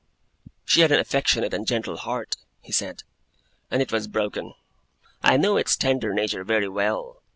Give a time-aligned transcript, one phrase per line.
[0.65, 3.03] 'She had an affectionate and gentle heart,' he said;
[3.69, 4.55] 'and it was broken.
[5.21, 7.21] I knew its tender nature very well.